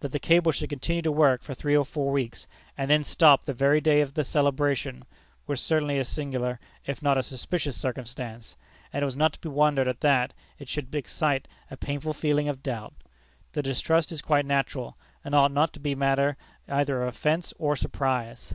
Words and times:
That 0.00 0.10
the 0.10 0.18
cable 0.18 0.50
should 0.50 0.70
continue 0.70 1.02
to 1.02 1.12
work 1.12 1.44
for 1.44 1.54
three 1.54 1.76
or 1.76 1.84
four 1.84 2.10
weeks, 2.10 2.48
and 2.76 2.90
then 2.90 3.04
stop 3.04 3.44
the 3.44 3.52
very 3.52 3.80
day 3.80 4.00
of 4.00 4.14
the 4.14 4.24
celebration, 4.24 5.04
was 5.46 5.60
certainly 5.60 6.00
a 6.00 6.04
singular, 6.04 6.58
if 6.84 7.00
not 7.00 7.16
a 7.16 7.22
suspicious 7.22 7.76
circumstance; 7.80 8.56
and 8.92 9.02
it 9.04 9.04
was 9.04 9.14
not 9.14 9.34
to 9.34 9.38
be 9.38 9.48
wondered 9.50 9.86
at 9.86 10.00
that 10.00 10.32
it 10.58 10.68
should 10.68 10.92
excite 10.96 11.46
a 11.70 11.76
painful 11.76 12.12
feeling 12.12 12.48
of 12.48 12.60
doubt. 12.60 12.92
The 13.52 13.62
distrust 13.62 14.10
is 14.10 14.20
quite 14.20 14.46
natural, 14.46 14.96
and 15.24 15.32
ought 15.32 15.52
not 15.52 15.72
to 15.74 15.78
be 15.78 15.94
matter 15.94 16.36
either 16.68 17.00
of 17.00 17.06
offence 17.14 17.54
or 17.56 17.76
surprise. 17.76 18.54